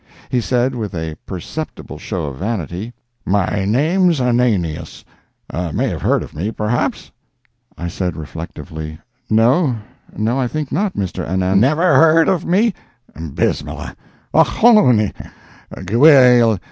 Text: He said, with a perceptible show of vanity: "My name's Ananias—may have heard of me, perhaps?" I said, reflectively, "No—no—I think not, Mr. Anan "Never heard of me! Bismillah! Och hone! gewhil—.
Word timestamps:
He 0.31 0.41
said, 0.41 0.73
with 0.73 0.95
a 0.95 1.15
perceptible 1.27 1.99
show 1.99 2.25
of 2.25 2.37
vanity: 2.37 2.91
"My 3.23 3.65
name's 3.65 4.19
Ananias—may 4.19 5.03
have 5.89 6.01
heard 6.01 6.23
of 6.23 6.33
me, 6.33 6.49
perhaps?" 6.49 7.11
I 7.77 7.87
said, 7.87 8.17
reflectively, 8.17 8.97
"No—no—I 9.29 10.47
think 10.47 10.71
not, 10.71 10.95
Mr. 10.95 11.23
Anan 11.29 11.59
"Never 11.59 11.83
heard 11.97 12.27
of 12.29 12.45
me! 12.45 12.73
Bismillah! 13.15 13.95
Och 14.33 14.47
hone! 14.47 15.13
gewhil—. 15.85 16.59